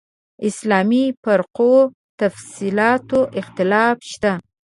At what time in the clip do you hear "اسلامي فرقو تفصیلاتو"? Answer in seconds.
0.49-3.19